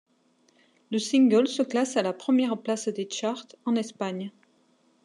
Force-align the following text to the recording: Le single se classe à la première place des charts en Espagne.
Le 0.89 0.97
single 0.97 1.47
se 1.47 1.61
classe 1.61 1.95
à 1.95 2.01
la 2.01 2.11
première 2.11 2.59
place 2.59 2.87
des 2.87 3.07
charts 3.07 3.45
en 3.65 3.75
Espagne. 3.75 4.31